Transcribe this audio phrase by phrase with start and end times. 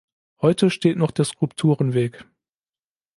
[0.41, 2.25] Heute steht noch der Skulpturenweg.